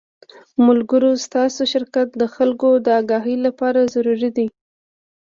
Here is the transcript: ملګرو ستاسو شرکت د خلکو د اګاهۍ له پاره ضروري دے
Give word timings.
ملګرو 0.67 1.11
ستاسو 1.25 1.61
شرکت 1.73 2.07
د 2.15 2.23
خلکو 2.35 2.69
د 2.85 2.87
اګاهۍ 2.99 3.35
له 3.45 3.51
پاره 3.59 3.81
ضروري 3.93 4.29
دے 4.37 4.47